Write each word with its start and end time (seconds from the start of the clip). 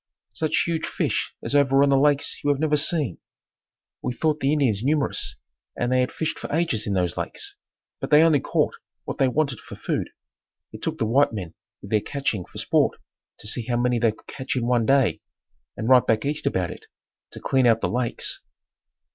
Such 0.33 0.63
huge 0.63 0.87
fish 0.87 1.35
as 1.43 1.53
overrun 1.53 1.89
the 1.89 1.95
lakes 1.95 2.39
you 2.43 2.49
have 2.49 2.59
never 2.59 2.75
seen. 2.75 3.19
We 4.01 4.13
thought 4.15 4.39
the 4.39 4.51
Indians 4.51 4.81
numerous 4.83 5.35
and 5.77 5.91
they 5.91 5.99
had 5.99 6.11
fished 6.11 6.39
for 6.39 6.51
ages 6.51 6.87
in 6.87 6.93
those 6.93 7.17
lakes, 7.17 7.55
but 7.99 8.09
they 8.09 8.23
only 8.23 8.39
caught 8.39 8.73
what 9.05 9.19
they 9.19 9.27
wanted 9.27 9.59
for 9.59 9.75
food. 9.75 10.09
It 10.71 10.81
took 10.81 10.97
the 10.97 11.05
white 11.05 11.33
men 11.33 11.53
with 11.83 11.91
their 11.91 12.01
catching 12.01 12.45
for 12.45 12.57
sport 12.57 12.97
to 13.41 13.47
see 13.47 13.61
how 13.67 13.77
many 13.77 13.99
they 13.99 14.09
could 14.11 14.25
catch 14.25 14.55
in 14.55 14.65
one 14.65 14.87
day, 14.87 15.21
and 15.77 15.87
write 15.87 16.07
back 16.07 16.25
east 16.25 16.47
about 16.47 16.71
it, 16.71 16.85
to 17.33 17.39
clean 17.39 17.67
out 17.67 17.81
the 17.81 17.87
lakes. 17.87 18.41